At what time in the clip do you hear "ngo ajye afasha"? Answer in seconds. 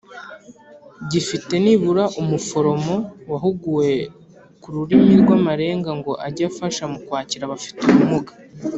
5.99-6.83